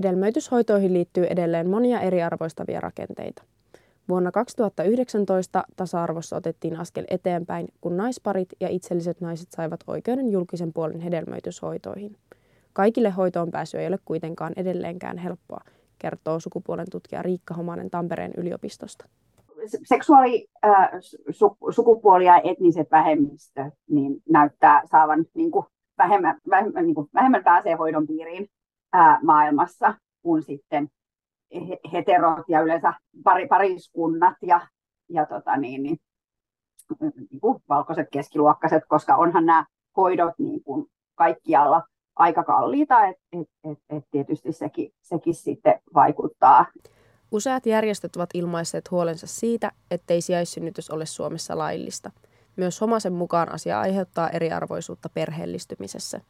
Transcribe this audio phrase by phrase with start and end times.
[0.00, 3.42] Hedelmöityshoitoihin liittyy edelleen monia eriarvoistavia rakenteita.
[4.08, 11.00] Vuonna 2019 tasa-arvossa otettiin askel eteenpäin, kun naisparit ja itselliset naiset saivat oikeuden julkisen puolen
[11.00, 12.16] hedelmöityshoitoihin.
[12.72, 15.60] Kaikille hoitoon pääsy ei ole kuitenkaan edelleenkään helppoa,
[15.98, 19.04] kertoo sukupuolen tutkija Riikka Homanen Tampereen yliopistosta.
[19.84, 20.88] Seksuaali, äh,
[21.30, 25.66] su, sukupuoli ja etniset vähemmistöt niin näyttää saavan niin kuin
[25.98, 28.50] vähemmän, vähemmän, niin kuin vähemmän pääsee hoidon piiriin
[28.96, 30.88] äh, maailmassa kuin sitten
[31.92, 32.94] heterot ja yleensä
[33.24, 34.68] pari, pariskunnat ja,
[35.08, 35.96] ja tota niin, niin,
[37.30, 41.82] niin kuin valkoiset keskiluokkaiset, koska onhan nämä hoidot niin kuin kaikkialla
[42.16, 46.66] aika kalliita, että et, et, et tietysti sekin, sekin sitten vaikuttaa.
[47.32, 52.10] Useat järjestöt ovat ilmaisseet huolensa siitä, ettei sijaissynnytys ole Suomessa laillista.
[52.56, 56.20] Myös Homasen mukaan asia aiheuttaa eriarvoisuutta perheellistymisessä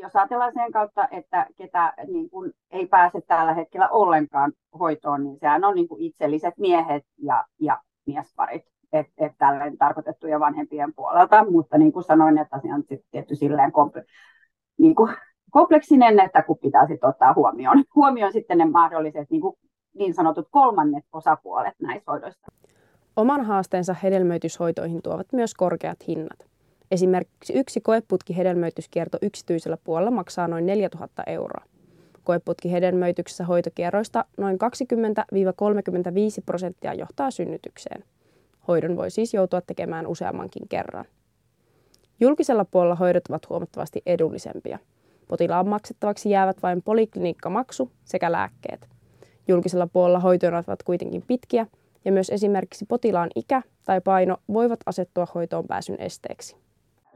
[0.00, 5.38] jos ajatellaan sen kautta, että ketä niin kuin ei pääse tällä hetkellä ollenkaan hoitoon, niin
[5.38, 8.62] sehän on niin kuin itselliset miehet ja, ja miesparit,
[8.92, 13.72] että et tälleen tarkoitettuja vanhempien puolelta, mutta niin kuin sanoin, että se on tietty silleen
[13.72, 14.04] komple-
[14.78, 15.14] niin kuin
[15.50, 19.56] kompleksinen, että kun pitää sitten ottaa huomioon, huomioon sitten ne mahdolliset niin, kuin
[19.94, 22.46] niin sanotut kolmannet osapuolet näissä hoidoista.
[23.16, 26.50] Oman haasteensa hedelmöityshoitoihin tuovat myös korkeat hinnat.
[26.90, 31.64] Esimerkiksi yksi koeputki hedelmöityskierto yksityisellä puolella maksaa noin 4000 euroa.
[32.24, 34.58] Koeputki hedelmöityksessä hoitokierroista noin 20-35
[36.46, 38.04] prosenttia johtaa synnytykseen.
[38.68, 41.04] Hoidon voi siis joutua tekemään useammankin kerran.
[42.20, 44.78] Julkisella puolella hoidot ovat huomattavasti edullisempia.
[45.28, 48.88] Potilaan maksettavaksi jäävät vain polikliniikkamaksu sekä lääkkeet.
[49.48, 51.66] Julkisella puolella hoitojonot ovat kuitenkin pitkiä
[52.04, 56.56] ja myös esimerkiksi potilaan ikä tai paino voivat asettua hoitoon pääsyn esteeksi.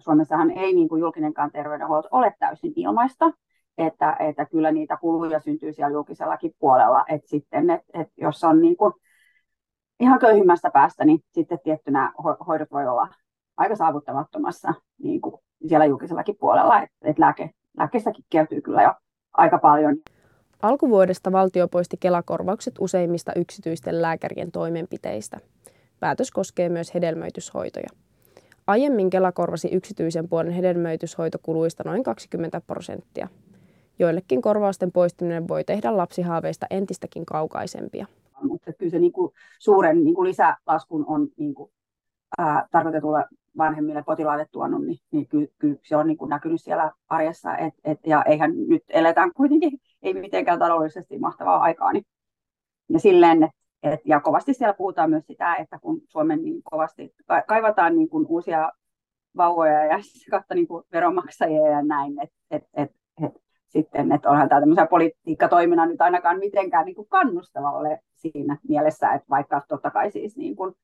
[0.04, 3.30] Suomessahan ei niin kuin julkinenkaan terveydenhuolto ole täysin ilmaista,
[3.78, 8.62] että, että kyllä niitä kuluja syntyy siellä julkisellakin puolella, että sitten, että, että jos on
[8.62, 8.92] niin kuin
[10.00, 12.12] ihan köyhimmästä päästä, niin sitten tiettynä
[12.46, 13.08] hoidot voi olla
[13.56, 15.34] aika saavuttamattomassa niin kuin
[15.68, 18.94] siellä julkisellakin puolella, että, että lääke, lääkkeistäkin kertyy kyllä jo
[19.32, 19.96] aika paljon.
[20.62, 25.40] Alkuvuodesta valtio poisti Kelakorvaukset useimmista yksityisten lääkärien toimenpiteistä.
[26.00, 27.88] Päätös koskee myös hedelmöityshoitoja.
[28.66, 33.28] Aiemmin Kela korvasi yksityisen puolen hedelmöityshoitokuluista noin 20 prosenttia.
[33.98, 38.06] Joillekin korvausten poistuminen voi tehdä lapsihaaveista entistäkin kaukaisempia.
[38.42, 41.72] Mutta kyllä se niin kuin suuren niin kuin lisälaskun on niin kuin,
[42.38, 43.24] ää, tarkoitetulle
[43.58, 47.56] vanhemmille potilaille tuonut, niin, niin kyllä, kyllä se on niin kuin näkynyt siellä arjessa.
[47.56, 51.92] Et, et, ja eihän nyt eletään kuitenkin, ei mitenkään taloudellisesti mahtavaa aikaa.
[51.92, 52.04] Niin,
[52.88, 57.14] ja silleen, että et, ja kovasti siellä puhutaan myös sitä, että kun Suomen niin kovasti
[57.46, 58.72] kaivataan niin kuin uusia
[59.36, 59.98] vauvoja ja
[60.30, 62.90] kautta niin kuin veronmaksajia ja näin, että et, et,
[63.24, 63.32] et,
[63.68, 69.12] sitten, että onhan tämä tämmöisen politiikkatoiminnan nyt ainakaan mitenkään niin kuin kannustava ole siinä mielessä,
[69.12, 70.74] että vaikka totta kai siis niin kuin,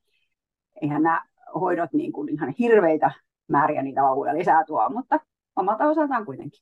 [0.82, 1.22] eihän nämä
[1.60, 3.10] hoidot niin kuin ihan hirveitä
[3.48, 5.20] määriä niitä vauvoja lisää tuo, mutta
[5.56, 6.60] omalta osaltaan kuitenkin.